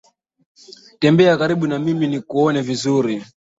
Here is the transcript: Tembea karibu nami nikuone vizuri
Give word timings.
Tembea 0.99 1.37
karibu 1.39 1.65
nami 1.67 2.05
nikuone 2.07 2.59
vizuri 2.69 3.15